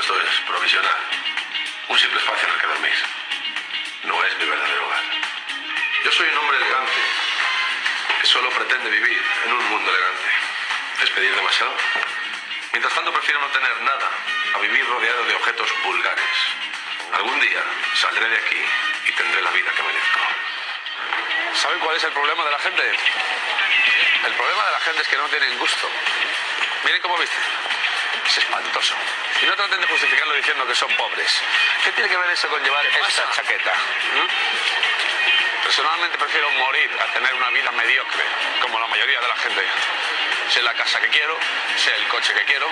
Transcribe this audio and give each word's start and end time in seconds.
esto 0.00 0.18
es 0.18 0.40
provisional. 0.46 0.96
Un 1.88 1.98
simple 1.98 2.18
espacio 2.20 2.48
en 2.48 2.54
el 2.54 2.60
que 2.60 2.66
dormís. 2.68 2.98
No 4.04 4.24
es 4.24 4.38
mi 4.38 4.46
verdadero 4.46 4.86
hogar. 4.86 5.04
Yo 6.04 6.12
soy 6.12 6.26
un 6.28 6.38
hombre 6.38 6.56
elegante 6.56 7.00
que 8.20 8.26
solo 8.26 8.48
pretende 8.50 8.88
vivir 8.88 9.22
en 9.44 9.52
un 9.52 9.64
mundo 9.68 9.90
elegante. 9.90 10.30
¿Es 11.02 11.10
pedir 11.10 11.34
demasiado? 11.34 11.74
Mientras 12.72 12.94
tanto 12.94 13.12
prefiero 13.12 13.40
no 13.40 13.48
tener 13.48 13.80
nada 13.82 14.10
a 14.54 14.58
vivir 14.60 14.86
rodeado 14.86 15.24
de 15.26 15.34
objetos 15.34 15.68
vulgares. 15.84 16.36
Algún 17.12 17.38
día 17.40 17.62
saldré 17.94 18.26
de 18.26 18.36
aquí 18.38 18.62
y 19.06 19.12
tendré 19.12 19.42
la 19.42 19.50
vida 19.50 19.70
que 19.70 19.82
merezco. 19.82 20.20
¿Saben 21.60 21.78
cuál 21.80 21.96
es 21.96 22.04
el 22.04 22.12
problema 22.12 22.42
de 22.44 22.50
la 22.52 22.58
gente? 22.58 22.82
El 24.24 24.32
problema 24.32 24.64
de 24.64 24.72
la 24.72 24.80
gente 24.80 25.02
es 25.02 25.08
que 25.08 25.16
no 25.18 25.28
tienen 25.28 25.58
gusto. 25.58 25.90
Miren 26.84 27.02
cómo 27.02 27.18
viste. 27.18 27.36
Es 28.30 28.38
espantoso. 28.38 28.94
Y 29.42 29.46
no 29.46 29.56
traten 29.56 29.80
de 29.80 29.86
justificarlo 29.88 30.34
diciendo 30.34 30.64
que 30.64 30.74
son 30.76 30.88
pobres. 30.94 31.42
¿Qué 31.82 31.90
tiene 31.90 32.08
que 32.08 32.16
ver 32.16 32.30
eso 32.30 32.46
con 32.46 32.62
llevar 32.62 32.86
esta 32.86 33.28
chaqueta? 33.32 33.72
¿Mm? 33.72 35.64
Personalmente 35.64 36.16
prefiero 36.16 36.48
morir 36.52 36.90
a 37.00 37.12
tener 37.12 37.34
una 37.34 37.50
vida 37.50 37.72
mediocre, 37.72 38.22
como 38.62 38.78
la 38.78 38.86
mayoría 38.86 39.20
de 39.20 39.26
la 39.26 39.36
gente. 39.36 39.64
Sé 40.48 40.62
la 40.62 40.74
casa 40.74 41.00
que 41.00 41.08
quiero, 41.08 41.36
sé 41.76 41.92
el 41.96 42.06
coche 42.06 42.32
que 42.32 42.44
quiero. 42.44 42.68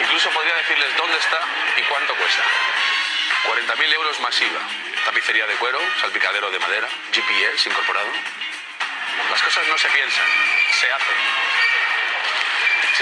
Incluso 0.00 0.30
podría 0.30 0.54
decirles 0.54 0.96
dónde 0.96 1.18
está 1.18 1.40
y 1.76 1.82
cuánto 1.82 2.14
cuesta. 2.14 2.42
40.000 3.44 3.92
euros 3.92 4.20
masiva. 4.20 4.60
Tapicería 5.04 5.46
de 5.46 5.54
cuero, 5.56 5.80
salpicadero 6.00 6.50
de 6.50 6.58
madera, 6.58 6.88
GPS 7.12 7.68
incorporado. 7.68 8.08
Las 9.30 9.42
cosas 9.42 9.66
no 9.66 9.76
se 9.76 9.88
piensan, 9.90 10.26
se 10.80 10.90
hacen. 10.90 11.71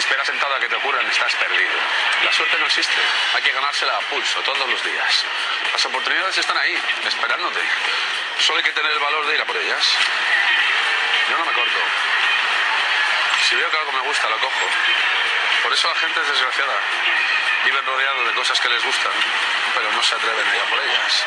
Si 0.00 0.04
esperas 0.04 0.26
sentado 0.26 0.54
a 0.54 0.58
que 0.58 0.66
te 0.66 0.76
ocurran, 0.76 1.06
estás 1.10 1.34
perdido. 1.34 1.76
La 2.24 2.32
suerte 2.32 2.56
no 2.58 2.64
existe. 2.64 2.96
Hay 3.34 3.42
que 3.42 3.52
ganársela 3.52 3.98
a 3.98 4.00
pulso 4.08 4.40
todos 4.40 4.66
los 4.66 4.82
días. 4.82 5.24
Las 5.72 5.84
oportunidades 5.84 6.38
están 6.38 6.56
ahí, 6.56 6.74
esperándote. 7.06 7.60
Solo 8.38 8.56
hay 8.56 8.64
que 8.64 8.72
tener 8.72 8.90
el 8.92 8.98
valor 8.98 9.26
de 9.26 9.34
ir 9.34 9.42
a 9.42 9.44
por 9.44 9.58
ellas. 9.58 9.84
Yo 11.28 11.36
no 11.36 11.44
me 11.44 11.52
corto. 11.52 11.78
Si 13.46 13.54
veo 13.56 13.70
que 13.70 13.76
algo 13.76 13.92
me 13.92 14.00
gusta, 14.00 14.30
lo 14.30 14.38
cojo. 14.38 14.66
Por 15.64 15.72
eso 15.74 15.92
la 15.92 16.00
gente 16.00 16.18
es 16.18 16.28
desgraciada. 16.28 16.76
Viven 17.66 17.84
rodeados 17.84 18.26
de 18.26 18.32
cosas 18.32 18.58
que 18.58 18.70
les 18.70 18.82
gustan, 18.82 19.12
pero 19.74 19.92
no 19.92 20.02
se 20.02 20.14
atreven 20.14 20.48
a 20.48 20.56
ir 20.56 20.62
a 20.62 20.64
por 20.64 20.80
ellas. 20.80 21.26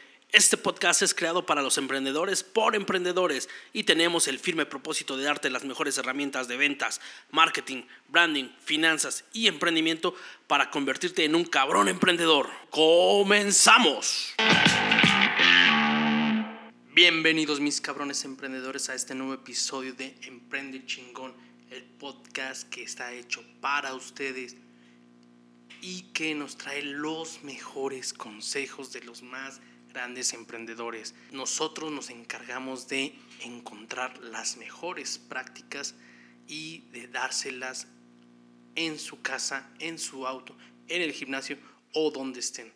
Este 0.33 0.55
podcast 0.55 1.01
es 1.01 1.13
creado 1.13 1.45
para 1.45 1.61
los 1.61 1.77
emprendedores 1.77 2.41
por 2.41 2.73
emprendedores 2.73 3.49
y 3.73 3.83
tenemos 3.83 4.29
el 4.29 4.39
firme 4.39 4.65
propósito 4.65 5.17
de 5.17 5.25
darte 5.25 5.49
las 5.49 5.65
mejores 5.65 5.97
herramientas 5.97 6.47
de 6.47 6.55
ventas, 6.55 7.01
marketing, 7.31 7.83
branding, 8.07 8.47
finanzas 8.63 9.25
y 9.33 9.47
emprendimiento 9.47 10.15
para 10.47 10.69
convertirte 10.71 11.25
en 11.25 11.35
un 11.35 11.43
cabrón 11.43 11.89
emprendedor. 11.89 12.49
¡Comenzamos! 12.69 14.33
Bienvenidos 16.93 17.59
mis 17.59 17.81
cabrones 17.81 18.23
emprendedores 18.23 18.87
a 18.87 18.95
este 18.95 19.13
nuevo 19.13 19.33
episodio 19.33 19.93
de 19.95 20.15
Emprende 20.21 20.85
chingón, 20.85 21.35
el 21.71 21.83
podcast 21.83 22.69
que 22.69 22.83
está 22.83 23.11
hecho 23.11 23.43
para 23.59 23.93
ustedes 23.95 24.55
y 25.81 26.03
que 26.13 26.33
nos 26.35 26.57
trae 26.57 26.83
los 26.83 27.43
mejores 27.43 28.13
consejos 28.13 28.93
de 28.93 29.01
los 29.01 29.23
más 29.23 29.59
grandes 29.91 30.33
emprendedores. 30.33 31.13
Nosotros 31.31 31.91
nos 31.91 32.09
encargamos 32.09 32.87
de 32.87 33.15
encontrar 33.41 34.17
las 34.19 34.57
mejores 34.57 35.17
prácticas 35.17 35.95
y 36.47 36.79
de 36.91 37.07
dárselas 37.07 37.87
en 38.75 38.97
su 38.97 39.21
casa, 39.21 39.69
en 39.79 39.99
su 39.99 40.25
auto, 40.27 40.57
en 40.87 41.01
el 41.01 41.11
gimnasio 41.11 41.57
o 41.93 42.11
donde 42.11 42.39
estén. 42.39 42.71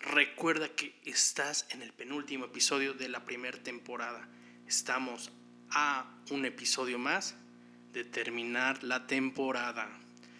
Recuerda 0.00 0.68
que 0.68 0.94
estás 1.04 1.66
en 1.70 1.82
el 1.82 1.92
penúltimo 1.92 2.46
episodio 2.46 2.94
de 2.94 3.08
la 3.08 3.24
primera 3.24 3.62
temporada. 3.62 4.28
Estamos 4.66 5.30
a 5.70 6.12
un 6.30 6.44
episodio 6.44 6.98
más 6.98 7.34
de 7.92 8.04
terminar 8.04 8.82
la 8.82 9.06
temporada. 9.06 9.88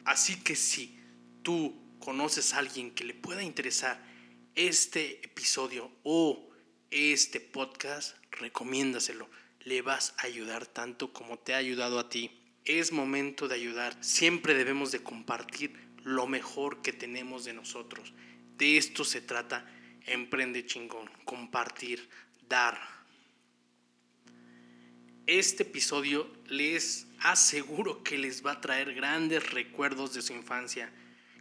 Así 0.05 0.37
que 0.41 0.55
si 0.55 0.99
tú 1.43 1.75
conoces 1.99 2.53
a 2.53 2.59
alguien 2.59 2.91
que 2.91 3.05
le 3.05 3.15
pueda 3.15 3.43
interesar 3.43 4.01
este 4.57 5.23
episodio 5.23 5.93
o 6.03 6.51
este 6.91 7.41
podcast, 7.41 8.17
recomiéndaselo. 8.33 9.29
Le 9.61 9.83
vas 9.83 10.15
a 10.17 10.23
ayudar 10.23 10.67
tanto 10.67 11.13
como 11.13 11.39
te 11.39 11.55
ha 11.55 11.59
ayudado 11.59 11.99
a 11.99 12.09
ti. 12.09 12.31
Es 12.65 12.91
momento 12.91 13.49
de 13.49 13.57
ayudar. 13.57 13.97
Siempre 14.03 14.55
debemos 14.55 14.93
de 14.93 15.03
compartir 15.03 15.77
lo 16.05 16.27
mejor 16.27 16.81
que 16.81 16.95
tenemos 16.95 17.45
de 17.45 17.53
nosotros. 17.53 18.15
De 18.57 18.79
esto 18.79 19.05
se 19.05 19.21
trata 19.21 19.71
Emprende 20.07 20.65
chingón. 20.65 21.11
Compartir, 21.25 22.09
dar. 22.49 22.81
Este 25.27 25.65
episodio 25.65 26.31
les 26.47 27.09
aseguro 27.19 28.03
que 28.05 28.17
les 28.17 28.47
va 28.47 28.53
a 28.53 28.61
traer 28.61 28.95
grandes 28.95 29.51
recuerdos 29.51 30.15
de 30.15 30.23
su 30.23 30.33
infancia 30.33 30.91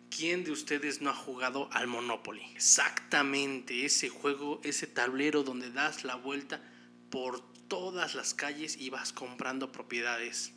¿Quién 0.09 0.43
de 0.43 0.51
ustedes 0.51 1.01
no 1.01 1.09
ha 1.09 1.15
jugado 1.15 1.69
al 1.71 1.87
Monopoly? 1.87 2.43
Exactamente, 2.55 3.85
ese 3.85 4.09
juego, 4.09 4.61
ese 4.63 4.87
tablero 4.87 5.43
donde 5.43 5.71
das 5.71 6.03
la 6.03 6.15
vuelta 6.15 6.61
por 7.09 7.41
todas 7.67 8.15
las 8.15 8.33
calles 8.33 8.77
y 8.77 8.89
vas 8.89 9.11
comprando 9.11 9.71
propiedades. 9.71 10.53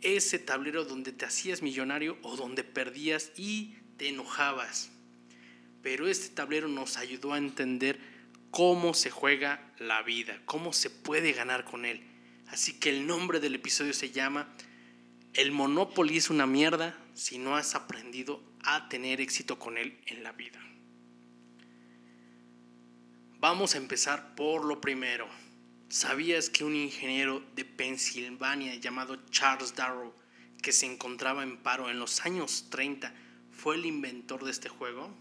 Ese 0.00 0.38
tablero 0.38 0.84
donde 0.84 1.12
te 1.12 1.24
hacías 1.24 1.62
millonario 1.62 2.18
o 2.22 2.36
donde 2.36 2.64
perdías 2.64 3.32
y 3.36 3.76
te 3.96 4.08
enojabas. 4.08 4.90
Pero 5.82 6.08
este 6.08 6.34
tablero 6.34 6.68
nos 6.68 6.96
ayudó 6.96 7.32
a 7.32 7.38
entender 7.38 7.98
cómo 8.50 8.94
se 8.94 9.10
juega 9.10 9.72
la 9.78 10.02
vida, 10.02 10.40
cómo 10.44 10.72
se 10.72 10.90
puede 10.90 11.32
ganar 11.32 11.64
con 11.64 11.84
él. 11.84 12.02
Así 12.48 12.78
que 12.78 12.90
el 12.90 13.06
nombre 13.06 13.40
del 13.40 13.54
episodio 13.54 13.92
se 13.92 14.10
llama 14.10 14.48
El 15.34 15.52
Monopoly 15.52 16.16
es 16.16 16.30
una 16.30 16.46
mierda 16.46 16.96
si 17.14 17.38
no 17.38 17.56
has 17.56 17.74
aprendido 17.74 18.42
a 18.66 18.88
tener 18.88 19.20
éxito 19.20 19.58
con 19.58 19.78
él 19.78 19.98
en 20.06 20.22
la 20.22 20.32
vida. 20.32 20.60
Vamos 23.38 23.74
a 23.74 23.78
empezar 23.78 24.34
por 24.34 24.64
lo 24.64 24.80
primero. 24.80 25.28
¿Sabías 25.88 26.50
que 26.50 26.64
un 26.64 26.74
ingeniero 26.74 27.40
de 27.54 27.64
Pensilvania 27.64 28.74
llamado 28.74 29.24
Charles 29.30 29.76
Darrow, 29.76 30.12
que 30.60 30.72
se 30.72 30.86
encontraba 30.86 31.44
en 31.44 31.58
paro 31.58 31.88
en 31.88 32.00
los 32.00 32.26
años 32.26 32.66
30, 32.70 33.14
fue 33.52 33.76
el 33.76 33.86
inventor 33.86 34.44
de 34.44 34.50
este 34.50 34.68
juego? 34.68 35.16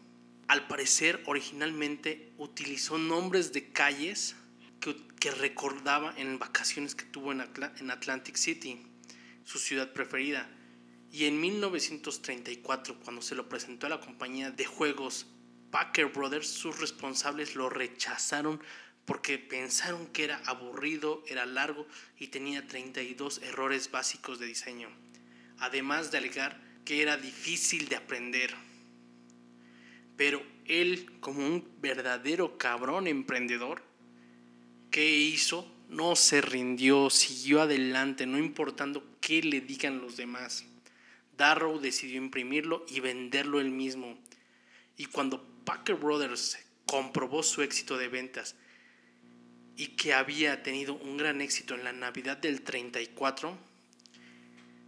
Al 0.47 0.67
parecer, 0.67 1.21
originalmente 1.27 2.33
utilizó 2.37 2.97
nombres 2.97 3.53
de 3.53 3.71
calles 3.71 4.35
que, 4.79 5.31
recordaba 5.31 6.13
en 6.17 6.37
vacaciones 6.37 6.93
que 6.93 7.05
tuvo 7.05 7.31
en 7.31 7.41
Atlantic 7.41 8.35
City, 8.35 8.85
su 9.43 9.57
ciudad 9.57 9.91
preferida. 9.91 10.47
Y 11.11 11.25
en 11.25 11.39
1934, 11.39 12.99
cuando 12.99 13.21
se 13.21 13.35
lo 13.35 13.47
presentó 13.47 13.87
a 13.87 13.89
la 13.89 14.01
compañía 14.01 14.51
de 14.51 14.65
juegos 14.65 15.27
Packer 15.71 16.07
Brothers, 16.07 16.47
sus 16.47 16.79
responsables 16.79 17.55
lo 17.55 17.69
rechazaron 17.69 18.61
porque 19.05 19.37
pensaron 19.37 20.07
que 20.07 20.23
era 20.23 20.41
aburrido, 20.45 21.23
era 21.27 21.45
largo 21.45 21.87
y 22.17 22.27
tenía 22.27 22.67
32 22.67 23.41
errores 23.43 23.91
básicos 23.91 24.39
de 24.39 24.47
diseño, 24.47 24.89
además 25.59 26.11
de 26.11 26.17
alegar 26.17 26.59
que 26.83 27.01
era 27.01 27.17
difícil 27.17 27.87
de 27.87 27.95
aprender. 27.95 28.53
Pero 30.17 30.41
él, 30.65 31.19
como 31.19 31.45
un 31.45 31.67
verdadero 31.81 32.57
cabrón 32.57 33.07
emprendedor, 33.07 33.83
¿qué 34.91 35.17
hizo? 35.17 35.71
No 35.89 36.15
se 36.15 36.41
rindió, 36.41 37.09
siguió 37.09 37.61
adelante, 37.61 38.25
no 38.25 38.37
importando 38.37 39.03
qué 39.21 39.41
le 39.43 39.61
digan 39.61 39.99
los 39.99 40.17
demás. 40.17 40.65
Darrow 41.37 41.79
decidió 41.79 42.17
imprimirlo 42.17 42.85
y 42.89 42.99
venderlo 42.99 43.59
él 43.59 43.71
mismo. 43.71 44.17
Y 44.97 45.05
cuando 45.05 45.43
Packer 45.65 45.95
Brothers 45.95 46.57
comprobó 46.85 47.43
su 47.43 47.61
éxito 47.61 47.97
de 47.97 48.07
ventas 48.07 48.55
y 49.75 49.87
que 49.87 50.13
había 50.13 50.63
tenido 50.63 50.93
un 50.93 51.17
gran 51.17 51.41
éxito 51.41 51.75
en 51.75 51.83
la 51.83 51.91
Navidad 51.91 52.37
del 52.37 52.61
34, 52.61 53.57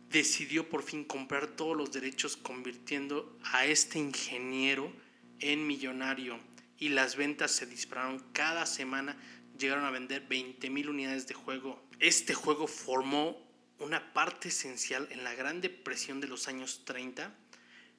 decidió 0.09 0.69
por 0.69 0.83
fin 0.83 1.03
comprar 1.03 1.47
todos 1.47 1.75
los 1.75 1.91
derechos 1.91 2.37
convirtiendo 2.37 3.37
a 3.43 3.65
este 3.65 3.99
ingeniero 3.99 4.91
en 5.39 5.67
millonario 5.67 6.39
y 6.79 6.89
las 6.89 7.15
ventas 7.15 7.51
se 7.51 7.65
dispararon 7.65 8.23
cada 8.33 8.65
semana, 8.65 9.17
llegaron 9.57 9.85
a 9.85 9.91
vender 9.91 10.27
20 10.27 10.69
mil 10.69 10.89
unidades 10.89 11.27
de 11.27 11.33
juego. 11.33 11.83
Este 11.99 12.33
juego 12.33 12.67
formó 12.67 13.37
una 13.79 14.13
parte 14.13 14.49
esencial 14.49 15.07
en 15.11 15.23
la 15.23 15.35
Gran 15.35 15.61
Depresión 15.61 16.19
de 16.19 16.27
los 16.27 16.47
años 16.47 16.81
30, 16.85 17.33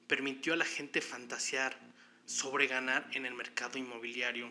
permitió 0.07 0.55
a 0.55 0.57
la 0.57 0.65
gente 0.65 1.01
fantasear 1.01 1.79
sobre 2.27 2.67
ganar 2.67 3.09
en 3.13 3.27
el 3.27 3.35
mercado 3.35 3.79
inmobiliario. 3.79 4.49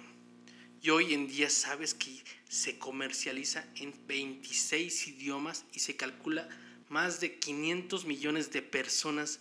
Y 0.82 0.90
hoy 0.90 1.14
en 1.14 1.28
día 1.28 1.50
sabes 1.50 1.94
que 1.94 2.24
se 2.48 2.78
comercializa 2.78 3.66
en 3.76 3.94
26 4.08 5.08
idiomas 5.08 5.66
y 5.74 5.80
se 5.80 5.96
calcula 5.96 6.48
más 6.90 7.20
de 7.20 7.38
500 7.40 8.06
millones 8.06 8.52
de 8.52 8.62
personas 8.62 9.40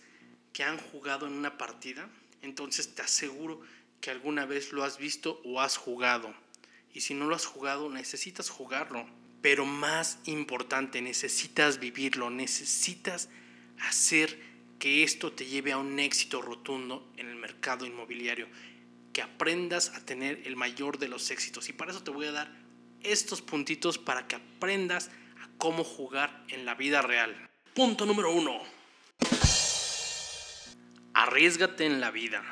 que 0.51 0.63
han 0.63 0.77
jugado 0.77 1.27
en 1.27 1.33
una 1.33 1.57
partida. 1.57 2.09
Entonces 2.41 2.95
te 2.95 3.01
aseguro 3.01 3.61
que 4.01 4.11
alguna 4.11 4.45
vez 4.45 4.73
lo 4.73 4.83
has 4.83 4.97
visto 4.97 5.41
o 5.45 5.61
has 5.61 5.77
jugado. 5.77 6.33
Y 6.93 7.01
si 7.01 7.13
no 7.13 7.27
lo 7.27 7.35
has 7.35 7.45
jugado, 7.45 7.89
necesitas 7.89 8.49
jugarlo. 8.49 9.07
Pero 9.41 9.65
más 9.65 10.19
importante, 10.25 11.01
necesitas 11.01 11.79
vivirlo, 11.79 12.29
necesitas 12.29 13.29
hacer 13.79 14.39
que 14.79 15.03
esto 15.03 15.31
te 15.31 15.45
lleve 15.45 15.71
a 15.71 15.77
un 15.77 15.99
éxito 15.99 16.41
rotundo 16.41 17.11
en 17.17 17.29
el 17.29 17.35
mercado 17.35 17.85
inmobiliario, 17.85 18.47
que 19.13 19.21
aprendas 19.21 19.89
a 19.89 20.05
tener 20.05 20.41
el 20.45 20.55
mayor 20.55 20.97
de 20.99 21.07
los 21.07 21.31
éxitos. 21.31 21.69
Y 21.69 21.73
para 21.73 21.91
eso 21.91 22.03
te 22.03 22.11
voy 22.11 22.27
a 22.27 22.31
dar 22.31 22.55
estos 23.01 23.41
puntitos 23.41 23.97
para 23.97 24.27
que 24.27 24.35
aprendas 24.35 25.09
a 25.41 25.49
cómo 25.57 25.83
jugar 25.83 26.43
en 26.49 26.65
la 26.65 26.75
vida 26.75 27.01
real. 27.01 27.49
Punto 27.73 28.05
número 28.05 28.31
uno. 28.31 28.59
Arriesgate 31.13 31.85
en 31.85 31.99
la 31.99 32.11
vida. 32.11 32.43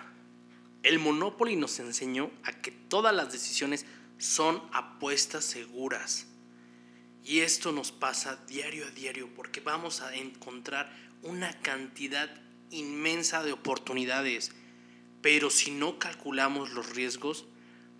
El 0.82 1.00
Monopoly 1.00 1.56
nos 1.56 1.80
enseñó 1.80 2.32
a 2.44 2.52
que 2.52 2.72
todas 2.72 3.14
las 3.14 3.32
decisiones 3.32 3.86
son 4.18 4.62
apuestas 4.72 5.46
seguras. 5.46 6.28
Y 7.26 7.40
esto 7.40 7.72
nos 7.72 7.92
pasa 7.92 8.36
diario 8.48 8.86
a 8.86 8.92
diario 8.92 9.28
porque 9.36 9.60
vamos 9.60 10.02
a 10.02 10.16
encontrar 10.16 10.96
una 11.24 11.60
cantidad 11.62 12.30
inmensa 12.70 13.44
de 13.44 13.52
oportunidades. 13.52 14.52
Pero 15.24 15.50
si 15.50 15.72
no 15.72 15.98
calculamos 15.98 16.70
los 16.70 16.94
riesgos, 16.96 17.46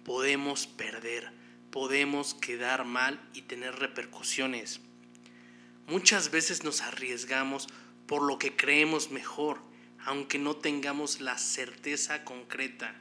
podemos 0.04 0.68
perder, 0.68 1.32
podemos 1.72 2.36
quedar 2.36 2.86
mal 2.86 3.20
y 3.34 3.42
tener 3.42 3.80
repercusiones. 3.80 4.80
Muchas 5.88 6.30
veces 6.30 6.64
nos 6.64 6.82
arriesgamos 6.82 7.68
por 8.06 8.22
lo 8.22 8.38
que 8.38 8.56
creemos 8.56 9.10
mejor, 9.10 9.60
aunque 10.06 10.38
no 10.38 10.56
tengamos 10.56 11.20
la 11.20 11.40
certeza 11.40 12.24
concreta. 12.24 12.94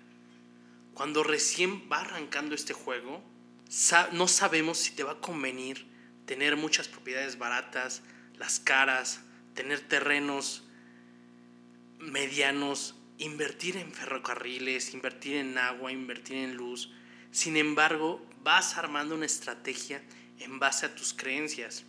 Cuando 0.94 1.22
recién 1.22 1.86
va 1.92 2.00
arrancando 2.00 2.54
este 2.54 2.72
juego, 2.72 3.22
no 4.12 4.26
sabemos 4.26 4.78
si 4.78 4.92
te 4.92 5.02
va 5.02 5.12
a 5.12 5.20
convenir 5.20 5.92
tener 6.26 6.56
muchas 6.56 6.88
propiedades 6.88 7.38
baratas, 7.38 8.02
las 8.36 8.60
caras, 8.60 9.20
tener 9.54 9.80
terrenos 9.80 10.64
medianos, 11.98 12.96
invertir 13.18 13.76
en 13.76 13.92
ferrocarriles, 13.92 14.94
invertir 14.94 15.36
en 15.36 15.56
agua, 15.58 15.92
invertir 15.92 16.36
en 16.36 16.56
luz. 16.56 16.90
Sin 17.30 17.56
embargo, 17.56 18.24
vas 18.42 18.76
armando 18.76 19.14
una 19.14 19.26
estrategia 19.26 20.02
en 20.38 20.58
base 20.58 20.86
a 20.86 20.94
tus 20.94 21.14
creencias. 21.14 21.84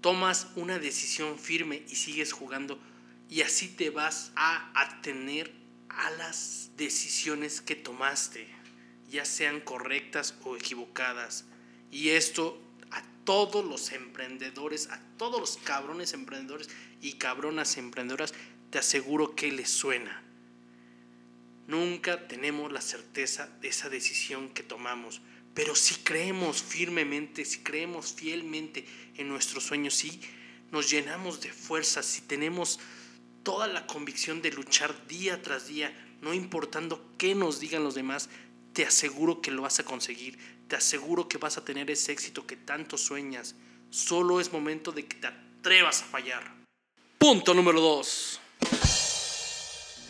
Tomas 0.00 0.48
una 0.56 0.78
decisión 0.78 1.38
firme 1.38 1.82
y 1.88 1.96
sigues 1.96 2.32
jugando 2.32 2.80
y 3.28 3.42
así 3.42 3.68
te 3.68 3.90
vas 3.90 4.32
a 4.36 4.70
atener 4.74 5.52
a 5.88 6.10
las 6.10 6.70
decisiones 6.76 7.60
que 7.60 7.74
tomaste, 7.74 8.48
ya 9.10 9.24
sean 9.24 9.60
correctas 9.60 10.34
o 10.44 10.56
equivocadas. 10.56 11.44
Y 11.90 12.10
esto 12.10 12.60
todos 13.28 13.62
los 13.62 13.92
emprendedores, 13.92 14.88
a 14.88 14.98
todos 15.18 15.38
los 15.38 15.58
cabrones 15.58 16.14
emprendedores 16.14 16.70
y 17.02 17.18
cabronas 17.18 17.76
emprendedoras, 17.76 18.32
te 18.70 18.78
aseguro 18.78 19.34
que 19.34 19.52
les 19.52 19.68
suena. 19.68 20.24
Nunca 21.66 22.26
tenemos 22.26 22.72
la 22.72 22.80
certeza 22.80 23.46
de 23.60 23.68
esa 23.68 23.90
decisión 23.90 24.48
que 24.54 24.62
tomamos, 24.62 25.20
pero 25.52 25.74
si 25.74 25.96
creemos 25.96 26.62
firmemente, 26.62 27.44
si 27.44 27.58
creemos 27.58 28.14
fielmente 28.14 28.86
en 29.18 29.28
nuestros 29.28 29.64
sueños, 29.64 29.92
si 29.92 30.22
nos 30.72 30.88
llenamos 30.88 31.42
de 31.42 31.52
fuerza, 31.52 32.02
si 32.02 32.22
tenemos 32.22 32.80
toda 33.42 33.66
la 33.66 33.86
convicción 33.86 34.40
de 34.40 34.52
luchar 34.52 35.06
día 35.06 35.42
tras 35.42 35.68
día, 35.68 35.92
no 36.22 36.32
importando 36.32 37.04
qué 37.18 37.34
nos 37.34 37.60
digan 37.60 37.84
los 37.84 37.94
demás, 37.94 38.30
te 38.72 38.86
aseguro 38.86 39.42
que 39.42 39.50
lo 39.50 39.60
vas 39.60 39.80
a 39.80 39.84
conseguir, 39.84 40.38
te 40.68 40.76
aseguro 40.76 41.28
que 41.28 41.38
vas 41.38 41.56
a 41.56 41.64
tener 41.64 41.90
ese 41.90 42.12
éxito 42.12 42.46
que 42.46 42.56
tanto 42.56 42.98
sueñas. 42.98 43.56
Solo 43.90 44.40
es 44.40 44.52
momento 44.52 44.92
de 44.92 45.06
que 45.06 45.16
te 45.16 45.26
atrevas 45.26 46.02
a 46.02 46.04
fallar. 46.04 46.54
Punto 47.16 47.54
número 47.54 47.80
2. 47.80 48.40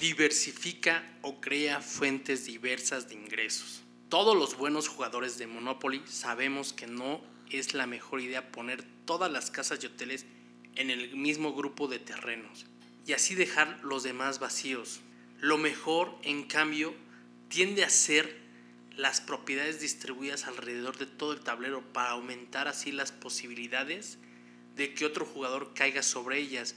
Diversifica 0.01 1.19
o 1.23 1.41
crea 1.41 1.81
fuentes 1.81 2.45
diversas 2.45 3.09
de 3.09 3.15
ingresos. 3.15 3.83
Todos 4.09 4.37
los 4.37 4.57
buenos 4.57 4.89
jugadores 4.89 5.39
de 5.39 5.47
Monopoly 5.47 6.03
sabemos 6.07 6.73
que 6.73 6.87
no 6.87 7.21
es 7.51 7.75
la 7.75 7.87
mejor 7.87 8.21
idea 8.21 8.51
poner 8.51 8.85
todas 9.05 9.31
las 9.31 9.51
casas 9.51 9.83
y 9.83 9.87
hoteles 9.87 10.27
en 10.75 10.91
el 10.91 11.17
mismo 11.17 11.55
grupo 11.55 11.89
de 11.89 11.99
terrenos 11.99 12.67
y 13.07 13.13
así 13.13 13.35
dejar 13.35 13.81
los 13.83 14.03
demás 14.03 14.39
vacíos. 14.39 15.01
Lo 15.41 15.57
mejor, 15.57 16.19
en 16.23 16.45
cambio, 16.45 16.95
tiende 17.49 17.85
a 17.85 17.91
ser 17.91 18.48
las 18.99 19.21
propiedades 19.21 19.79
distribuidas 19.79 20.49
alrededor 20.49 20.99
de 20.99 21.07
todo 21.07 21.33
el 21.33 21.39
tablero 21.39 21.85
para 21.93 22.11
aumentar 22.11 22.67
así 22.67 22.91
las 22.91 23.13
posibilidades 23.13 24.19
de 24.75 24.93
que 24.93 25.07
otro 25.07 25.25
jugador 25.25 25.73
caiga 25.73 26.03
sobre 26.03 26.39
ellas. 26.39 26.75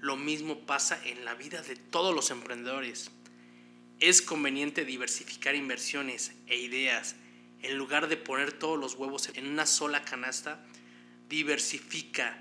Lo 0.00 0.16
mismo 0.16 0.60
pasa 0.60 0.98
en 1.04 1.26
la 1.26 1.34
vida 1.34 1.60
de 1.60 1.76
todos 1.76 2.14
los 2.14 2.30
emprendedores. 2.30 3.10
Es 4.00 4.22
conveniente 4.22 4.86
diversificar 4.86 5.54
inversiones 5.54 6.32
e 6.46 6.56
ideas. 6.56 7.16
En 7.60 7.76
lugar 7.76 8.08
de 8.08 8.16
poner 8.16 8.52
todos 8.52 8.78
los 8.78 8.94
huevos 8.94 9.28
en 9.34 9.46
una 9.46 9.66
sola 9.66 10.06
canasta, 10.06 10.64
diversifica. 11.28 12.40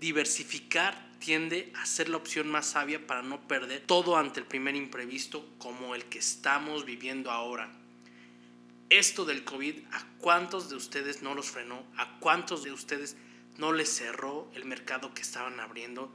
Diversificar 0.00 1.08
tiende 1.20 1.72
a 1.76 1.86
ser 1.86 2.08
la 2.08 2.16
opción 2.16 2.48
más 2.48 2.70
sabia 2.70 3.06
para 3.06 3.22
no 3.22 3.46
perder 3.46 3.86
todo 3.86 4.16
ante 4.16 4.40
el 4.40 4.46
primer 4.46 4.74
imprevisto 4.74 5.54
como 5.58 5.94
el 5.94 6.06
que 6.06 6.18
estamos 6.18 6.84
viviendo 6.84 7.30
ahora 7.30 7.79
esto 8.90 9.24
del 9.24 9.44
COVID, 9.44 9.84
¿a 9.92 10.04
cuántos 10.18 10.68
de 10.68 10.74
ustedes 10.74 11.22
no 11.22 11.34
los 11.34 11.48
frenó? 11.48 11.86
¿A 11.96 12.18
cuántos 12.18 12.64
de 12.64 12.72
ustedes 12.72 13.16
no 13.56 13.72
les 13.72 13.88
cerró 13.88 14.50
el 14.54 14.64
mercado 14.64 15.14
que 15.14 15.22
estaban 15.22 15.60
abriendo? 15.60 16.12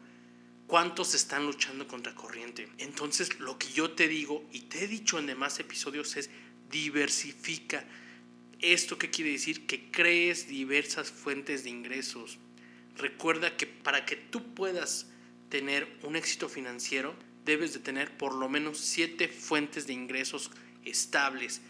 ¿Cuántos 0.67 1.13
están 1.15 1.45
luchando 1.45 1.87
contra 1.87 2.13
corriente? 2.13 2.69
Entonces, 2.77 3.39
lo 3.39 3.57
que 3.57 3.71
yo 3.71 3.91
te 3.91 4.09
digo 4.09 4.45
y 4.51 4.61
te 4.61 4.83
he 4.83 4.87
dicho 4.87 5.17
en 5.17 5.25
demás 5.25 5.59
episodios 5.59 6.17
es 6.17 6.29
diversifica. 6.69 7.85
¿Esto 8.59 8.97
qué 8.97 9.09
quiere 9.09 9.31
decir? 9.31 9.65
Que 9.67 9.89
crees 9.89 10.47
diversas 10.47 11.11
fuentes 11.11 11.63
de 11.63 11.69
ingresos. 11.69 12.39
Recuerda 12.97 13.55
que 13.55 13.67
para 13.67 14.05
que 14.05 14.17
tú 14.17 14.53
puedas 14.53 15.07
tener 15.49 15.87
un 16.03 16.17
éxito 16.17 16.49
financiero, 16.49 17.15
debes 17.45 17.73
de 17.73 17.79
tener 17.79 18.17
por 18.17 18.33
lo 18.33 18.49
menos 18.49 18.79
siete 18.79 19.29
fuentes 19.29 19.87
de 19.87 19.93
ingresos 19.93 20.51
estables 20.83 21.61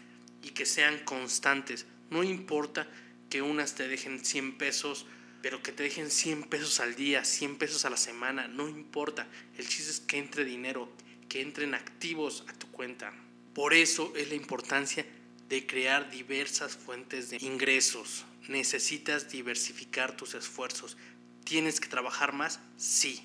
y 0.46 0.50
que 0.50 0.64
sean 0.64 1.00
constantes. 1.00 1.86
No 2.08 2.22
importa 2.22 2.88
que 3.28 3.42
unas 3.42 3.74
te 3.74 3.88
dejen 3.88 4.24
100 4.24 4.58
pesos, 4.58 5.04
pero 5.42 5.60
que 5.60 5.72
te 5.72 5.82
dejen 5.82 6.08
100 6.08 6.44
pesos 6.44 6.78
al 6.78 6.94
día, 6.94 7.24
100 7.24 7.58
pesos 7.58 7.84
a 7.84 7.90
la 7.90 7.96
semana, 7.96 8.46
no 8.46 8.68
importa. 8.68 9.26
El 9.58 9.66
chiste 9.68 9.90
es 9.90 10.00
que 10.00 10.18
entre 10.18 10.44
dinero, 10.44 10.88
que 11.28 11.40
entren 11.40 11.74
activos 11.74 12.44
a 12.46 12.52
tu 12.52 12.70
cuenta. 12.70 13.12
Por 13.54 13.74
eso 13.74 14.12
es 14.14 14.28
la 14.28 14.36
importancia 14.36 15.04
de 15.48 15.66
crear 15.66 16.10
diversas 16.10 16.76
fuentes 16.76 17.30
de 17.30 17.38
ingresos. 17.40 18.24
Necesitas 18.46 19.28
diversificar 19.28 20.16
tus 20.16 20.34
esfuerzos. 20.34 20.96
¿Tienes 21.42 21.80
que 21.80 21.88
trabajar 21.88 22.32
más? 22.32 22.60
Sí, 22.76 23.20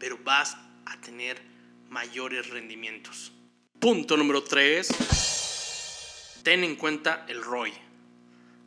pero 0.00 0.18
vas 0.18 0.56
a 0.84 1.00
tener 1.00 1.40
mayores 1.90 2.50
rendimientos. 2.50 3.32
Punto 3.78 4.16
número 4.16 4.42
3. 4.42 5.35
Ten 6.46 6.62
en 6.62 6.76
cuenta 6.76 7.26
el 7.26 7.42
ROI. 7.42 7.72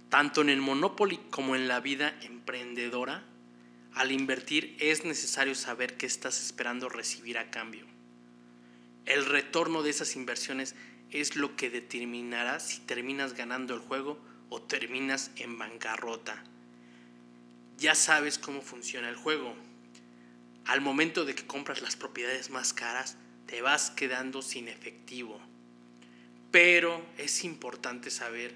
Tanto 0.10 0.42
en 0.42 0.50
el 0.50 0.60
Monopoly 0.60 1.18
como 1.30 1.56
en 1.56 1.70
la 1.70 1.80
vida 1.80 2.14
emprendedora, 2.24 3.24
al 3.94 4.12
invertir 4.12 4.76
es 4.82 5.06
necesario 5.06 5.56
saber 5.56 5.96
qué 5.96 6.06
estás 6.06 6.44
esperando 6.44 6.90
recibir 6.90 7.38
a 7.38 7.50
cambio. 7.50 7.86
El 9.06 9.26
retorno 9.26 9.82
de 9.82 9.92
esas 9.92 10.18
inversiones 10.18 10.76
es 11.10 11.38
lo 11.38 11.56
que 11.56 11.70
determinará 11.70 12.60
si 12.60 12.82
terminas 12.82 13.34
ganando 13.34 13.76
el 13.76 13.80
juego 13.80 14.20
o 14.50 14.62
terminas 14.62 15.32
en 15.38 15.58
bancarrota. 15.58 16.44
Ya 17.78 17.96
sabes 17.96 18.38
cómo 18.38 18.62
funciona 18.62 19.08
el 19.08 19.16
juego. 19.16 19.56
Al 20.66 20.82
momento 20.82 21.24
de 21.24 21.34
que 21.34 21.48
compras 21.48 21.82
las 21.82 21.96
propiedades 21.96 22.50
más 22.50 22.74
caras, 22.74 23.16
te 23.46 23.62
vas 23.62 23.90
quedando 23.90 24.42
sin 24.42 24.68
efectivo. 24.68 25.40
Pero 26.52 27.06
es 27.18 27.44
importante 27.44 28.10
saber 28.10 28.56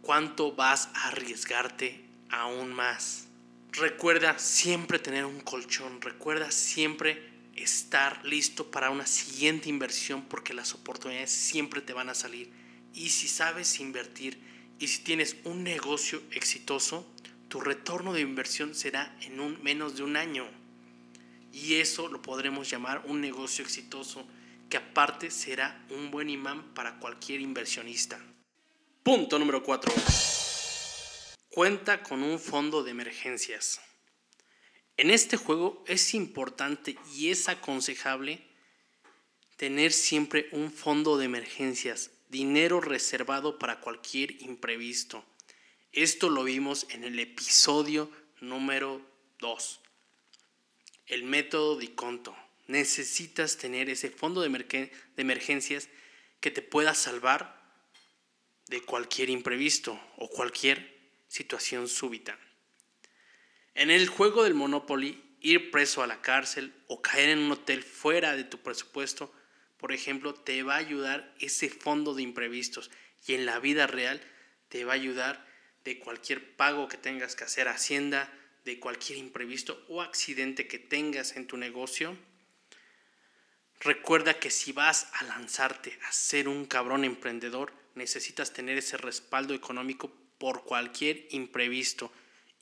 cuánto 0.00 0.52
vas 0.52 0.88
a 0.94 1.08
arriesgarte 1.08 2.00
aún 2.30 2.72
más. 2.72 3.26
Recuerda 3.72 4.38
siempre 4.38 4.98
tener 4.98 5.24
un 5.24 5.40
colchón, 5.40 6.00
recuerda 6.00 6.50
siempre 6.50 7.36
estar 7.56 8.24
listo 8.24 8.70
para 8.70 8.90
una 8.90 9.06
siguiente 9.06 9.68
inversión 9.68 10.22
porque 10.22 10.54
las 10.54 10.74
oportunidades 10.74 11.30
siempre 11.30 11.80
te 11.80 11.92
van 11.92 12.08
a 12.08 12.14
salir. 12.14 12.50
Y 12.94 13.10
si 13.10 13.28
sabes 13.28 13.80
invertir 13.80 14.38
y 14.78 14.88
si 14.88 15.02
tienes 15.02 15.36
un 15.44 15.62
negocio 15.62 16.22
exitoso, 16.32 17.06
tu 17.48 17.60
retorno 17.60 18.12
de 18.12 18.20
inversión 18.20 18.74
será 18.74 19.14
en 19.22 19.40
un 19.40 19.62
menos 19.62 19.96
de 19.96 20.02
un 20.02 20.16
año. 20.16 20.46
Y 21.52 21.74
eso 21.74 22.08
lo 22.08 22.22
podremos 22.22 22.68
llamar 22.70 23.02
un 23.06 23.20
negocio 23.20 23.64
exitoso 23.64 24.26
que 24.68 24.76
aparte 24.76 25.30
será 25.30 25.84
un 25.90 26.10
buen 26.10 26.30
imán 26.30 26.74
para 26.74 26.98
cualquier 26.98 27.40
inversionista. 27.40 28.20
Punto 29.02 29.38
número 29.38 29.62
4. 29.62 29.92
Cuenta 31.50 32.02
con 32.02 32.22
un 32.22 32.38
fondo 32.38 32.82
de 32.82 32.90
emergencias. 32.90 33.80
En 34.96 35.10
este 35.10 35.36
juego 35.36 35.84
es 35.86 36.14
importante 36.14 36.96
y 37.14 37.30
es 37.30 37.48
aconsejable 37.48 38.46
tener 39.56 39.92
siempre 39.92 40.48
un 40.52 40.70
fondo 40.70 41.18
de 41.18 41.26
emergencias, 41.26 42.10
dinero 42.28 42.80
reservado 42.80 43.58
para 43.58 43.80
cualquier 43.80 44.42
imprevisto. 44.42 45.24
Esto 45.92 46.28
lo 46.28 46.44
vimos 46.44 46.86
en 46.90 47.04
el 47.04 47.18
episodio 47.18 48.10
número 48.40 49.00
2. 49.38 49.80
El 51.06 51.24
método 51.24 51.76
de 51.76 51.94
conto. 51.94 52.36
Necesitas 52.66 53.56
tener 53.58 53.90
ese 53.90 54.10
fondo 54.10 54.42
de, 54.42 54.90
emergencias 55.16 55.88
que 56.40 56.50
te 56.50 56.62
pueda 56.62 56.94
salvar 56.94 57.56
de 58.68 58.80
cualquier 58.80 59.30
imprevisto 59.30 60.00
o 60.16 60.28
cualquier 60.28 60.96
situación 61.28 61.88
súbita. 61.88 62.38
En 63.74 63.90
el 63.90 64.08
juego 64.08 64.44
del 64.44 64.54
Monopoly, 64.54 65.22
ir 65.40 65.70
preso 65.70 66.02
a 66.02 66.06
la 66.06 66.22
cárcel 66.22 66.74
o 66.88 67.02
caer 67.02 67.30
en 67.30 67.38
un 67.40 67.52
hotel 67.52 67.82
fuera 67.82 68.34
de 68.34 68.44
tu 68.44 68.58
presupuesto, 68.58 69.32
por 69.76 69.92
ejemplo, 69.92 70.34
te 70.34 70.62
va 70.62 70.74
a 70.74 70.78
ayudar 70.78 71.34
ese 71.38 71.68
fondo 71.68 72.14
de 72.14 72.22
imprevistos 72.22 72.90
y 73.26 73.34
en 73.34 73.46
la 73.46 73.60
vida 73.60 73.86
real 73.86 74.20
te 74.68 74.84
va 74.84 74.92
a 74.92 74.96
ayudar 74.96 75.46
de 75.84 75.98
cualquier 75.98 76.56
pago 76.56 76.88
que 76.88 76.96
tengas 76.96 77.36
que 77.36 77.44
hacer 77.44 77.68
a 77.68 77.72
Hacienda, 77.72 78.32
de 78.64 78.80
cualquier 78.80 79.18
imprevisto 79.18 79.84
o 79.88 80.02
accidente 80.02 80.66
que 80.66 80.80
tengas 80.80 81.36
en 81.36 81.46
tu 81.46 81.56
negocio. 81.56 82.16
Recuerda 83.80 84.38
que 84.38 84.50
si 84.50 84.72
vas 84.72 85.08
a 85.12 85.24
lanzarte 85.24 85.98
a 86.08 86.12
ser 86.12 86.48
un 86.48 86.66
cabrón 86.66 87.04
emprendedor, 87.04 87.72
necesitas 87.94 88.52
tener 88.52 88.78
ese 88.78 88.96
respaldo 88.96 89.54
económico 89.54 90.10
por 90.38 90.64
cualquier 90.64 91.26
imprevisto 91.30 92.10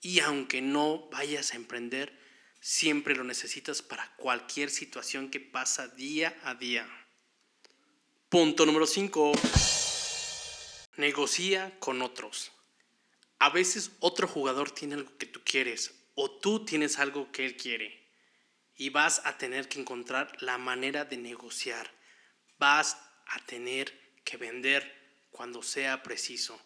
y 0.01 0.21
aunque 0.21 0.61
no 0.61 1.09
vayas 1.11 1.53
a 1.53 1.57
emprender, 1.57 2.19
siempre 2.61 3.15
lo 3.15 3.25
necesitas 3.25 3.81
para 3.81 4.15
cualquier 4.17 4.71
situación 4.71 5.31
que 5.31 5.41
pasa 5.41 5.89
día 5.89 6.39
a 6.45 6.55
día. 6.55 6.87
Punto 8.29 8.67
número 8.67 8.87
5. 8.87 9.33
Negocia 10.97 11.79
con 11.79 12.03
otros. 12.03 12.53
A 13.39 13.51
veces 13.51 13.93
otro 14.01 14.29
jugador 14.29 14.71
tiene 14.71 14.95
algo 14.95 15.17
que 15.17 15.27
tú 15.27 15.41
quieres 15.45 15.95
o 16.15 16.31
tú 16.31 16.65
tienes 16.65 16.99
algo 16.99 17.31
que 17.33 17.45
él 17.47 17.57
quiere 17.57 18.04
y 18.77 18.91
vas 18.91 19.23
a 19.25 19.39
tener 19.39 19.69
que 19.69 19.81
encontrar 19.81 20.37
la 20.43 20.59
manera 20.59 21.05
de 21.05 21.17
negociar. 21.17 21.91
Vas 22.59 22.97
a 23.27 23.45
tener 23.47 23.93
que 24.25 24.37
vender 24.37 25.27
cuando 25.31 25.63
sea 25.63 26.03
preciso. 26.03 26.61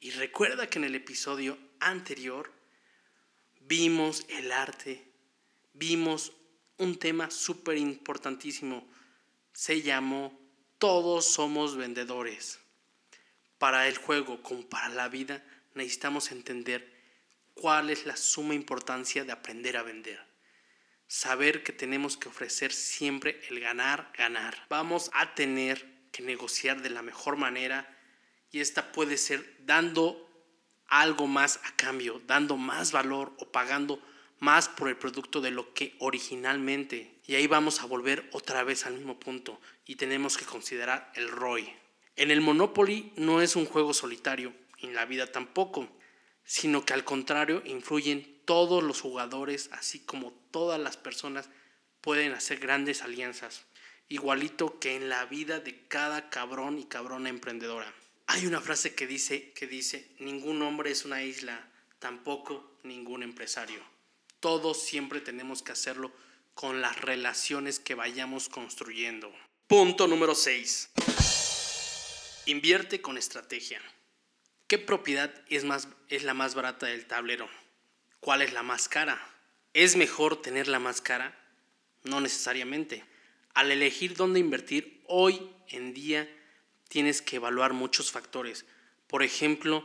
Y 0.00 0.10
recuerda 0.10 0.68
que 0.68 0.78
en 0.78 0.84
el 0.84 0.94
episodio 0.94 1.58
anterior 1.80 2.52
vimos 3.60 4.24
el 4.28 4.52
arte, 4.52 5.10
vimos 5.72 6.32
un 6.78 6.98
tema 6.98 7.30
súper 7.30 7.78
importantísimo. 7.78 8.86
Se 9.52 9.82
llamó 9.82 10.38
Todos 10.78 11.24
somos 11.24 11.76
vendedores. 11.76 12.58
Para 13.58 13.88
el 13.88 13.96
juego 13.96 14.42
como 14.42 14.68
para 14.68 14.88
la 14.88 15.08
vida 15.08 15.42
necesitamos 15.74 16.30
entender 16.32 16.92
cuál 17.54 17.90
es 17.90 18.04
la 18.04 18.16
suma 18.16 18.54
importancia 18.54 19.24
de 19.24 19.32
aprender 19.32 19.76
a 19.76 19.82
vender. 19.82 20.33
Saber 21.14 21.62
que 21.62 21.72
tenemos 21.72 22.16
que 22.16 22.28
ofrecer 22.28 22.72
siempre 22.72 23.40
el 23.48 23.60
ganar, 23.60 24.10
ganar. 24.18 24.66
Vamos 24.68 25.12
a 25.12 25.36
tener 25.36 26.08
que 26.10 26.24
negociar 26.24 26.82
de 26.82 26.90
la 26.90 27.02
mejor 27.02 27.36
manera 27.36 27.86
y 28.50 28.58
esta 28.58 28.90
puede 28.90 29.16
ser 29.16 29.54
dando 29.60 30.28
algo 30.88 31.28
más 31.28 31.60
a 31.62 31.76
cambio, 31.76 32.20
dando 32.26 32.56
más 32.56 32.90
valor 32.90 33.32
o 33.38 33.52
pagando 33.52 34.02
más 34.40 34.68
por 34.68 34.88
el 34.88 34.96
producto 34.96 35.40
de 35.40 35.52
lo 35.52 35.72
que 35.72 35.94
originalmente. 36.00 37.14
Y 37.28 37.36
ahí 37.36 37.46
vamos 37.46 37.80
a 37.80 37.86
volver 37.86 38.28
otra 38.32 38.64
vez 38.64 38.84
al 38.84 38.94
mismo 38.94 39.20
punto 39.20 39.60
y 39.86 39.94
tenemos 39.94 40.36
que 40.36 40.44
considerar 40.44 41.12
el 41.14 41.28
ROI. 41.28 41.72
En 42.16 42.32
el 42.32 42.40
Monopoly 42.40 43.12
no 43.14 43.40
es 43.40 43.54
un 43.54 43.66
juego 43.66 43.94
solitario, 43.94 44.52
en 44.80 44.96
la 44.96 45.04
vida 45.04 45.30
tampoco, 45.30 45.88
sino 46.42 46.84
que 46.84 46.92
al 46.92 47.04
contrario 47.04 47.62
influyen 47.64 48.33
todos 48.44 48.82
los 48.82 49.00
jugadores, 49.00 49.68
así 49.72 50.00
como 50.00 50.32
todas 50.50 50.80
las 50.80 50.96
personas 50.96 51.48
pueden 52.00 52.32
hacer 52.32 52.58
grandes 52.58 53.02
alianzas, 53.02 53.64
igualito 54.08 54.78
que 54.78 54.96
en 54.96 55.08
la 55.08 55.24
vida 55.24 55.60
de 55.60 55.86
cada 55.88 56.30
cabrón 56.30 56.78
y 56.78 56.84
cabrona 56.84 57.28
emprendedora. 57.28 57.92
Hay 58.26 58.46
una 58.46 58.60
frase 58.60 58.94
que 58.94 59.06
dice, 59.06 59.52
que 59.52 59.66
dice, 59.66 60.10
ningún 60.18 60.62
hombre 60.62 60.90
es 60.90 61.04
una 61.04 61.22
isla, 61.22 61.68
tampoco 61.98 62.78
ningún 62.82 63.22
empresario. 63.22 63.80
Todos 64.40 64.82
siempre 64.82 65.20
tenemos 65.20 65.62
que 65.62 65.72
hacerlo 65.72 66.12
con 66.54 66.80
las 66.80 67.00
relaciones 67.00 67.78
que 67.80 67.94
vayamos 67.94 68.48
construyendo. 68.48 69.32
Punto 69.66 70.06
número 70.06 70.34
6. 70.34 70.90
Invierte 72.46 73.00
con 73.00 73.16
estrategia. 73.16 73.80
¿Qué 74.66 74.78
propiedad 74.78 75.34
es, 75.48 75.64
más, 75.64 75.88
es 76.08 76.22
la 76.22 76.34
más 76.34 76.54
barata 76.54 76.86
del 76.86 77.06
tablero? 77.06 77.48
¿Cuál 78.24 78.40
es 78.40 78.54
la 78.54 78.62
más 78.62 78.88
cara? 78.88 79.20
¿Es 79.74 79.96
mejor 79.96 80.40
tener 80.40 80.66
la 80.66 80.78
más 80.78 81.02
cara? 81.02 81.38
No 82.04 82.22
necesariamente. 82.22 83.04
Al 83.52 83.70
elegir 83.70 84.16
dónde 84.16 84.40
invertir 84.40 85.02
hoy 85.08 85.50
en 85.68 85.92
día, 85.92 86.26
tienes 86.88 87.20
que 87.20 87.36
evaluar 87.36 87.74
muchos 87.74 88.10
factores. 88.10 88.64
Por 89.08 89.22
ejemplo, 89.22 89.84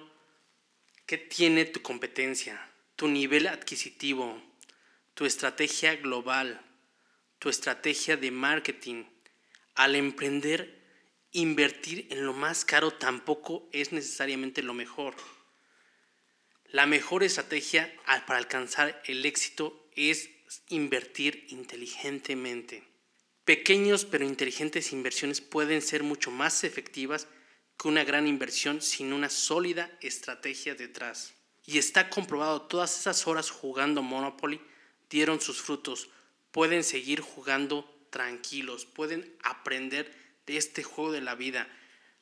¿qué 1.05 1.17
tiene 1.17 1.65
tu 1.65 1.81
competencia? 1.81 2.65
Tu 2.95 3.09
nivel 3.09 3.45
adquisitivo, 3.45 4.41
tu 5.15 5.25
estrategia 5.25 5.97
global, 5.97 6.61
tu 7.39 7.49
estrategia 7.49 8.15
de 8.15 8.31
marketing. 8.31 9.03
Al 9.75 9.97
emprender, 9.97 10.81
invertir 11.33 12.07
en 12.09 12.25
lo 12.25 12.31
más 12.31 12.63
caro 12.63 12.91
tampoco 12.91 13.67
es 13.73 13.91
necesariamente 13.91 14.63
lo 14.63 14.73
mejor. 14.73 15.13
La 16.71 16.85
mejor 16.85 17.23
estrategia 17.23 17.91
para 18.27 18.37
alcanzar 18.37 19.01
el 19.05 19.25
éxito 19.25 19.89
es 19.95 20.29
invertir 20.67 21.47
inteligentemente. 21.49 22.83
Pequeños 23.43 24.05
pero 24.05 24.23
inteligentes 24.23 24.91
inversiones 24.91 25.41
pueden 25.41 25.81
ser 25.81 26.03
mucho 26.03 26.29
más 26.29 26.63
efectivas 26.63 27.27
que 27.75 27.87
una 27.87 28.03
gran 28.03 28.27
inversión 28.27 28.83
sin 28.83 29.13
una 29.13 29.31
sólida 29.31 29.89
estrategia 30.01 30.75
detrás. 30.75 31.33
Y 31.65 31.79
está 31.79 32.07
comprobado, 32.11 32.61
todas 32.61 32.99
esas 32.99 33.25
horas 33.25 33.49
jugando 33.49 34.03
Monopoly 34.03 34.61
dieron 35.09 35.41
sus 35.41 35.59
frutos. 35.59 36.11
Pueden 36.51 36.83
seguir 36.83 37.21
jugando 37.21 37.91
tranquilos, 38.11 38.85
pueden 38.85 39.35
aprender 39.41 40.13
de 40.45 40.57
este 40.57 40.83
juego 40.83 41.11
de 41.11 41.21
la 41.21 41.33
vida. 41.33 41.67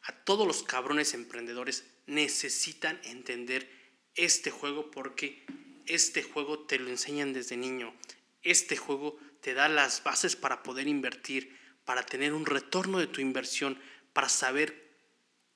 A 0.04 0.14
todos 0.14 0.48
los 0.48 0.64
cabrones 0.64 1.14
emprendedores 1.14 1.84
necesitan 2.06 2.98
entender 3.04 3.77
este 4.18 4.52
juego 4.52 4.92
porque 4.92 5.46
este 5.86 6.24
juego 6.24 6.60
te 6.60 6.80
lo 6.80 6.90
enseñan 6.90 7.32
desde 7.32 7.56
niño. 7.56 7.96
Este 8.44 8.76
juego 8.76 9.18
te 9.42 9.54
da 9.54 9.70
las 9.70 10.04
bases 10.04 10.36
para 10.36 10.64
poder 10.64 10.88
invertir, 10.88 11.58
para 11.86 12.06
tener 12.06 12.34
un 12.34 12.46
retorno 12.46 13.00
de 13.00 13.08
tu 13.08 13.22
inversión, 13.22 13.80
para 14.12 14.28
saber 14.28 14.88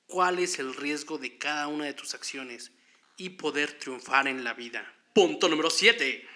cuál 0.06 0.38
es 0.38 0.58
el 0.58 0.74
riesgo 0.74 1.18
de 1.18 1.36
cada 1.36 1.68
una 1.68 1.84
de 1.84 1.94
tus 1.94 2.14
acciones 2.14 2.72
y 3.16 3.30
poder 3.30 3.78
triunfar 3.78 4.28
en 4.28 4.44
la 4.44 4.54
vida. 4.54 4.90
Punto 5.12 5.48
número 5.48 5.68
7. 5.68 6.26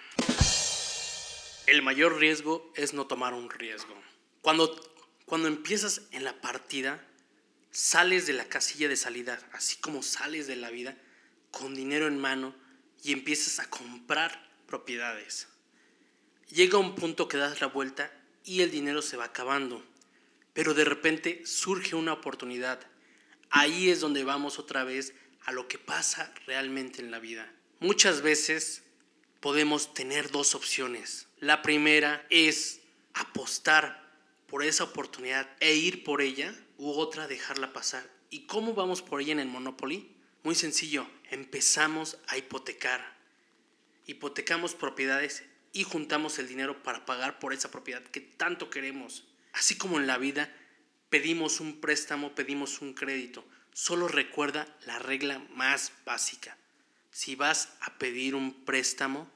El 1.65 1.81
mayor 1.81 2.17
riesgo 2.19 2.71
es 2.75 2.93
no 2.93 3.07
tomar 3.07 3.33
un 3.33 3.49
riesgo. 3.49 3.93
Cuando, 4.41 4.73
cuando 5.25 5.47
empiezas 5.47 6.03
en 6.11 6.23
la 6.23 6.39
partida, 6.39 7.05
sales 7.71 8.27
de 8.27 8.33
la 8.33 8.45
casilla 8.45 8.87
de 8.87 8.95
salida, 8.95 9.39
así 9.51 9.77
como 9.77 10.01
sales 10.03 10.47
de 10.47 10.55
la 10.55 10.69
vida, 10.69 10.95
con 11.51 11.75
dinero 11.75 12.07
en 12.07 12.19
mano 12.19 12.55
y 13.03 13.11
empiezas 13.11 13.59
a 13.59 13.69
comprar 13.69 14.49
propiedades. 14.65 15.47
Llega 16.49 16.77
un 16.77 16.95
punto 16.95 17.27
que 17.27 17.37
das 17.37 17.61
la 17.61 17.67
vuelta 17.67 18.11
y 18.43 18.61
el 18.61 18.71
dinero 18.71 19.01
se 19.01 19.17
va 19.17 19.25
acabando, 19.25 19.83
pero 20.53 20.73
de 20.73 20.85
repente 20.85 21.45
surge 21.45 21.95
una 21.95 22.13
oportunidad. 22.13 22.79
Ahí 23.49 23.89
es 23.89 23.99
donde 23.99 24.23
vamos 24.23 24.59
otra 24.59 24.83
vez 24.83 25.13
a 25.45 25.51
lo 25.51 25.67
que 25.67 25.77
pasa 25.77 26.33
realmente 26.45 27.01
en 27.01 27.11
la 27.11 27.19
vida. 27.19 27.51
Muchas 27.79 28.21
veces 28.21 28.83
podemos 29.39 29.93
tener 29.93 30.31
dos 30.31 30.55
opciones. 30.55 31.27
La 31.39 31.61
primera 31.61 32.25
es 32.29 32.81
apostar 33.13 34.07
por 34.47 34.63
esa 34.63 34.85
oportunidad 34.85 35.47
e 35.59 35.75
ir 35.75 36.03
por 36.03 36.21
ella, 36.21 36.53
u 36.77 36.91
otra 36.91 37.27
dejarla 37.27 37.73
pasar. 37.73 38.09
¿Y 38.29 38.45
cómo 38.45 38.73
vamos 38.73 39.01
por 39.01 39.21
ella 39.21 39.33
en 39.33 39.39
el 39.39 39.47
Monopoly? 39.47 40.15
Muy 40.43 40.55
sencillo, 40.55 41.07
empezamos 41.29 42.17
a 42.27 42.37
hipotecar. 42.37 43.17
Hipotecamos 44.05 44.75
propiedades 44.75 45.43
y 45.73 45.83
juntamos 45.83 46.39
el 46.39 46.47
dinero 46.47 46.81
para 46.83 47.05
pagar 47.05 47.39
por 47.39 47.53
esa 47.53 47.71
propiedad 47.71 48.03
que 48.03 48.21
tanto 48.21 48.69
queremos. 48.69 49.25
Así 49.53 49.77
como 49.77 49.99
en 49.99 50.07
la 50.07 50.17
vida, 50.17 50.53
pedimos 51.09 51.59
un 51.59 51.79
préstamo, 51.81 52.35
pedimos 52.35 52.81
un 52.81 52.93
crédito. 52.93 53.45
Solo 53.73 54.07
recuerda 54.07 54.67
la 54.85 54.99
regla 54.99 55.39
más 55.53 55.91
básica. 56.05 56.57
Si 57.11 57.35
vas 57.35 57.73
a 57.81 57.97
pedir 57.97 58.35
un 58.35 58.65
préstamo, 58.65 59.29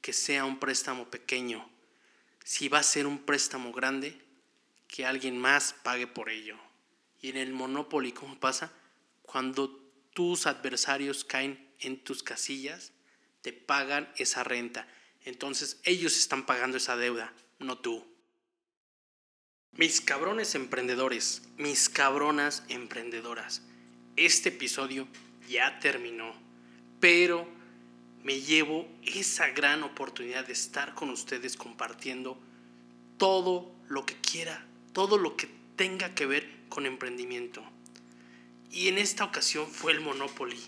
que 0.00 0.12
sea 0.12 0.44
un 0.44 0.58
préstamo 0.58 1.10
pequeño. 1.10 1.68
Si 2.44 2.68
va 2.68 2.78
a 2.78 2.82
ser 2.82 3.06
un 3.06 3.18
préstamo 3.18 3.72
grande, 3.72 4.20
que 4.86 5.06
alguien 5.06 5.38
más 5.38 5.74
pague 5.82 6.06
por 6.06 6.28
ello. 6.30 6.56
Y 7.20 7.30
en 7.30 7.38
el 7.38 7.52
Monopoly, 7.52 8.12
¿cómo 8.12 8.38
pasa? 8.38 8.72
Cuando 9.22 9.83
tus 10.14 10.46
adversarios 10.46 11.24
caen 11.24 11.74
en 11.80 12.02
tus 12.02 12.22
casillas, 12.22 12.92
te 13.42 13.52
pagan 13.52 14.10
esa 14.16 14.42
renta. 14.42 14.88
Entonces 15.24 15.80
ellos 15.84 16.16
están 16.16 16.46
pagando 16.46 16.78
esa 16.78 16.96
deuda, 16.96 17.32
no 17.58 17.78
tú. 17.78 18.06
Mis 19.72 20.00
cabrones 20.00 20.54
emprendedores, 20.54 21.42
mis 21.58 21.88
cabronas 21.88 22.62
emprendedoras, 22.68 23.62
este 24.16 24.50
episodio 24.50 25.08
ya 25.48 25.80
terminó, 25.80 26.32
pero 27.00 27.46
me 28.22 28.40
llevo 28.40 28.88
esa 29.02 29.48
gran 29.48 29.82
oportunidad 29.82 30.46
de 30.46 30.52
estar 30.52 30.94
con 30.94 31.10
ustedes 31.10 31.56
compartiendo 31.56 32.38
todo 33.18 33.74
lo 33.88 34.06
que 34.06 34.14
quiera, 34.20 34.64
todo 34.92 35.18
lo 35.18 35.36
que 35.36 35.48
tenga 35.76 36.14
que 36.14 36.26
ver 36.26 36.48
con 36.68 36.86
emprendimiento. 36.86 37.62
Y 38.70 38.88
en 38.88 38.98
esta 38.98 39.24
ocasión 39.24 39.66
fue 39.70 39.92
el 39.92 40.00
Monopoly, 40.00 40.60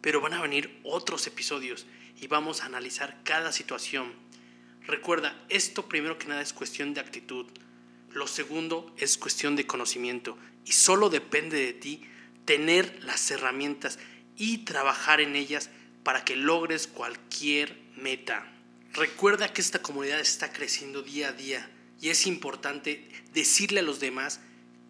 pero 0.00 0.20
van 0.20 0.34
a 0.34 0.42
venir 0.42 0.80
otros 0.82 1.26
episodios 1.26 1.86
y 2.20 2.26
vamos 2.26 2.62
a 2.62 2.66
analizar 2.66 3.20
cada 3.24 3.52
situación. 3.52 4.12
Recuerda, 4.86 5.38
esto 5.48 5.88
primero 5.88 6.18
que 6.18 6.28
nada 6.28 6.42
es 6.42 6.52
cuestión 6.52 6.94
de 6.94 7.00
actitud. 7.00 7.46
Lo 8.12 8.26
segundo 8.26 8.94
es 8.98 9.16
cuestión 9.16 9.56
de 9.56 9.66
conocimiento 9.66 10.36
y 10.64 10.72
solo 10.72 11.10
depende 11.10 11.58
de 11.58 11.72
ti 11.72 12.02
tener 12.44 13.02
las 13.04 13.30
herramientas 13.30 13.98
y 14.36 14.58
trabajar 14.58 15.20
en 15.20 15.36
ellas 15.36 15.70
para 16.02 16.24
que 16.24 16.36
logres 16.36 16.86
cualquier 16.86 17.76
meta. 17.96 18.50
Recuerda 18.92 19.52
que 19.52 19.60
esta 19.60 19.82
comunidad 19.82 20.20
está 20.20 20.52
creciendo 20.52 21.02
día 21.02 21.28
a 21.28 21.32
día 21.32 21.70
y 22.00 22.10
es 22.10 22.26
importante 22.26 23.08
decirle 23.32 23.80
a 23.80 23.82
los 23.82 24.00
demás 24.00 24.40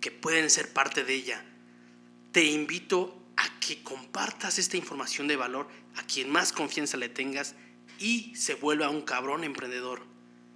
que 0.00 0.10
pueden 0.10 0.50
ser 0.50 0.72
parte 0.72 1.04
de 1.04 1.14
ella. 1.14 1.44
Te 2.34 2.42
invito 2.42 3.16
a 3.36 3.60
que 3.60 3.84
compartas 3.84 4.58
esta 4.58 4.76
información 4.76 5.28
de 5.28 5.36
valor 5.36 5.68
a 5.94 6.02
quien 6.02 6.28
más 6.30 6.50
confianza 6.50 6.96
le 6.96 7.08
tengas 7.08 7.54
y 8.00 8.34
se 8.34 8.56
vuelva 8.56 8.90
un 8.90 9.02
cabrón 9.02 9.44
emprendedor. 9.44 10.02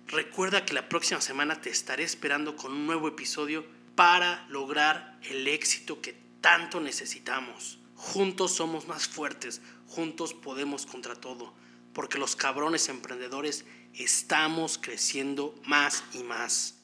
Recuerda 0.08 0.64
que 0.64 0.74
la 0.74 0.88
próxima 0.88 1.20
semana 1.20 1.60
te 1.60 1.70
estaré 1.70 2.02
esperando 2.02 2.56
con 2.56 2.72
un 2.72 2.84
nuevo 2.88 3.06
episodio 3.06 3.64
para 3.94 4.44
lograr 4.48 5.20
el 5.22 5.46
éxito 5.46 6.00
que 6.00 6.14
tanto 6.40 6.80
necesitamos. 6.80 7.78
Juntos 7.94 8.56
somos 8.56 8.88
más 8.88 9.06
fuertes, 9.06 9.60
juntos 9.86 10.34
podemos 10.34 10.84
contra 10.84 11.14
todo, 11.14 11.54
porque 11.92 12.18
los 12.18 12.34
cabrones 12.34 12.88
emprendedores 12.88 13.64
estamos 13.94 14.78
creciendo 14.78 15.54
más 15.64 16.02
y 16.12 16.24
más. 16.24 16.77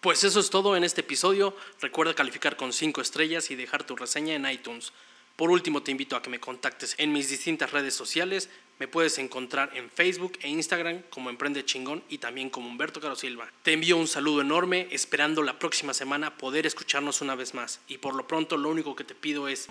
Pues 0.00 0.24
eso 0.24 0.40
es 0.40 0.48
todo 0.48 0.76
en 0.76 0.84
este 0.84 1.02
episodio. 1.02 1.54
Recuerda 1.82 2.14
calificar 2.14 2.56
con 2.56 2.72
5 2.72 3.02
estrellas 3.02 3.50
y 3.50 3.54
dejar 3.54 3.84
tu 3.84 3.96
reseña 3.96 4.34
en 4.34 4.50
iTunes. 4.50 4.94
Por 5.36 5.50
último, 5.50 5.82
te 5.82 5.90
invito 5.90 6.16
a 6.16 6.22
que 6.22 6.30
me 6.30 6.40
contactes 6.40 6.94
en 6.96 7.12
mis 7.12 7.28
distintas 7.28 7.70
redes 7.70 7.92
sociales. 7.96 8.48
Me 8.78 8.88
puedes 8.88 9.18
encontrar 9.18 9.76
en 9.76 9.90
Facebook 9.90 10.38
e 10.40 10.48
Instagram 10.48 11.02
como 11.10 11.28
Emprende 11.28 11.66
Chingón 11.66 12.02
y 12.08 12.16
también 12.16 12.48
como 12.48 12.70
Humberto 12.70 12.98
Caro 12.98 13.14
Silva. 13.14 13.52
Te 13.62 13.74
envío 13.74 13.98
un 13.98 14.08
saludo 14.08 14.40
enorme, 14.40 14.88
esperando 14.90 15.42
la 15.42 15.58
próxima 15.58 15.92
semana 15.92 16.38
poder 16.38 16.66
escucharnos 16.66 17.20
una 17.20 17.34
vez 17.34 17.52
más. 17.52 17.80
Y 17.86 17.98
por 17.98 18.14
lo 18.14 18.26
pronto, 18.26 18.56
lo 18.56 18.70
único 18.70 18.96
que 18.96 19.04
te 19.04 19.14
pido 19.14 19.48
es, 19.48 19.66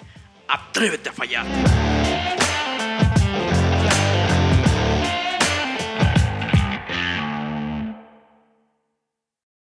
atrévete 0.48 1.10
a 1.10 1.14
fallar. 1.14 2.69